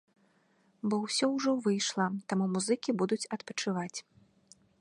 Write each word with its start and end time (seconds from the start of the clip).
Бо 0.93 0.97
ўсё 1.03 1.25
ўжо 1.35 1.51
выйшла, 1.67 2.07
таму 2.33 2.45
музыкі 2.57 2.99
будуць 3.03 3.23
адпачываць. 3.39 3.99